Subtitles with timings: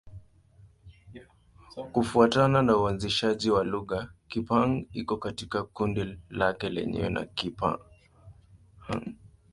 [1.91, 9.15] Kufuatana na uainishaji wa lugha, Kipa-Hng iko katika kundi lake lenyewe la Kipa-Hng.